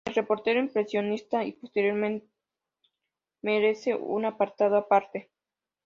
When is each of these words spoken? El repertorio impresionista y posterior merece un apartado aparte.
El 0.07 0.15
repertorio 0.15 0.59
impresionista 0.63 1.43
y 1.45 1.51
posterior 1.51 2.23
merece 3.43 3.93
un 3.93 4.25
apartado 4.25 4.75
aparte. 4.77 5.29